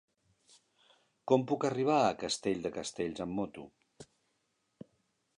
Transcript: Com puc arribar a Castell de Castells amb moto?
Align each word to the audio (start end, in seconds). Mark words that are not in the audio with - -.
Com 1.31 1.43
puc 1.51 1.67
arribar 1.67 1.97
a 2.05 2.15
Castell 2.23 2.63
de 2.63 2.71
Castells 2.77 3.21
amb 3.27 3.37
moto? 3.41 3.67